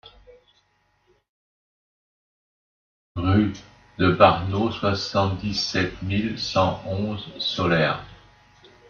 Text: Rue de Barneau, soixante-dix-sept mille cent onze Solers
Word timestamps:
Rue 3.15 3.53
de 3.99 4.09
Barneau, 4.11 4.71
soixante-dix-sept 4.71 6.01
mille 6.01 6.39
cent 6.39 6.81
onze 6.87 7.29
Solers 7.37 8.01